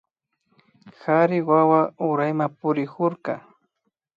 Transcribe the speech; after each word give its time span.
Kari 1.01 1.39
wawa 1.49 1.81
urayman 2.09 2.53
purikurka 2.59 3.33